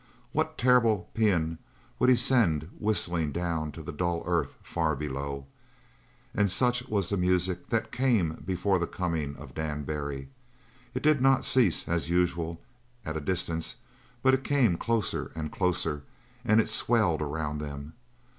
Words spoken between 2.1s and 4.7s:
send whistling down to the dull earth